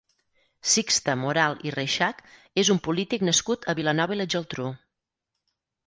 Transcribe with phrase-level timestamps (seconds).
[0.71, 2.25] Sixte Moral i Reixach
[2.65, 4.71] és un polític nascut a Vilanova i la Geltrú.